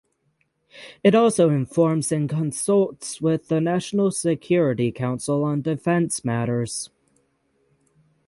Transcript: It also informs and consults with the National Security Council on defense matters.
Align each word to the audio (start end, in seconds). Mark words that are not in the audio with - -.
It 1.03 1.13
also 1.13 1.51
informs 1.51 2.11
and 2.11 2.27
consults 2.27 3.21
with 3.21 3.49
the 3.49 3.61
National 3.61 4.09
Security 4.09 4.91
Council 4.91 5.43
on 5.43 5.61
defense 5.61 6.25
matters. 6.25 6.89